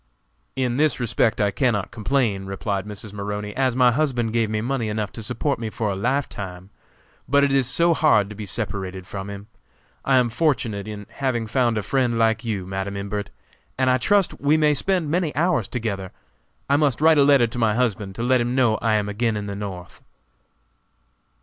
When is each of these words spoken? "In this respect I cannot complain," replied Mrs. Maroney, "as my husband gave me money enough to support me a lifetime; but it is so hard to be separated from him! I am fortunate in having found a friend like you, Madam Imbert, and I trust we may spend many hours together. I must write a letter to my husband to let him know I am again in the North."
"In 0.55 0.77
this 0.77 0.99
respect 0.99 1.39
I 1.39 1.51
cannot 1.51 1.91
complain," 1.91 2.45
replied 2.47 2.87
Mrs. 2.87 3.13
Maroney, 3.13 3.55
"as 3.55 3.75
my 3.75 3.91
husband 3.91 4.33
gave 4.33 4.49
me 4.49 4.59
money 4.59 4.89
enough 4.89 5.11
to 5.11 5.21
support 5.21 5.59
me 5.59 5.69
a 5.79 5.83
lifetime; 5.93 6.71
but 7.29 7.43
it 7.43 7.51
is 7.51 7.67
so 7.67 7.93
hard 7.93 8.27
to 8.31 8.35
be 8.35 8.47
separated 8.47 9.05
from 9.05 9.29
him! 9.29 9.45
I 10.03 10.15
am 10.15 10.29
fortunate 10.29 10.87
in 10.87 11.05
having 11.11 11.45
found 11.45 11.77
a 11.77 11.83
friend 11.83 12.17
like 12.17 12.43
you, 12.43 12.65
Madam 12.65 12.97
Imbert, 12.97 13.29
and 13.77 13.91
I 13.91 13.99
trust 13.99 14.41
we 14.41 14.57
may 14.57 14.73
spend 14.73 15.11
many 15.11 15.35
hours 15.35 15.67
together. 15.67 16.11
I 16.67 16.77
must 16.77 16.99
write 16.99 17.19
a 17.19 17.23
letter 17.23 17.45
to 17.45 17.59
my 17.59 17.75
husband 17.75 18.15
to 18.15 18.23
let 18.23 18.41
him 18.41 18.55
know 18.55 18.77
I 18.77 18.93
am 18.95 19.07
again 19.07 19.37
in 19.37 19.45
the 19.45 19.55
North." 19.55 20.01